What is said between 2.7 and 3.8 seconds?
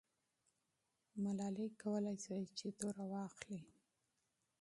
توره واخلي.